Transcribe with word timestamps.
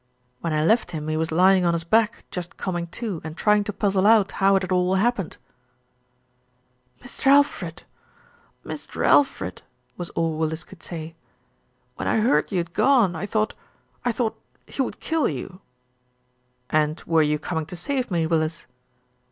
"When 0.39 0.51
I 0.51 0.63
left 0.65 0.89
him 0.93 1.07
he 1.09 1.15
was 1.15 1.31
lying 1.31 1.63
on 1.63 1.75
his 1.75 1.83
back, 1.83 2.25
just 2.31 2.57
com 2.57 2.75
ing 2.75 2.87
to 2.87 3.21
and 3.23 3.37
trying 3.37 3.63
to 3.65 3.71
puzzle 3.71 4.07
out 4.07 4.31
how 4.31 4.55
it 4.55 4.63
had 4.63 4.71
all 4.71 4.95
hap 4.95 5.17
pened." 5.17 5.37
"Mr. 7.03 7.27
Alfred! 7.27 7.83
Mr. 8.65 9.05
Alfred!" 9.05 9.61
was 9.97 10.09
all 10.17 10.39
Willis 10.39 10.63
could 10.63 10.81
say. 10.81 11.13
"When 11.97 12.07
I 12.07 12.17
heard 12.17 12.51
you 12.51 12.57
had 12.57 12.73
gone, 12.73 13.15
I 13.15 13.27
thought, 13.27 13.53
I 14.03 14.11
thought 14.11 14.41
he 14.65 14.81
would 14.81 14.99
kill 14.99 15.29
you." 15.29 15.61
"And 16.71 16.99
were 17.05 17.21
you 17.21 17.37
coming 17.37 17.67
to 17.67 17.75
save 17.75 18.09
me, 18.09 18.25
Willis?" 18.25 18.65